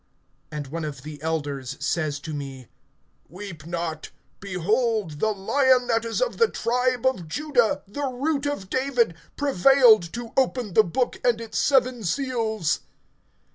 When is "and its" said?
11.23-11.59